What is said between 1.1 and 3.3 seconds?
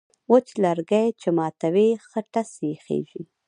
چې ماتوې، ښه ټس یې خېژي.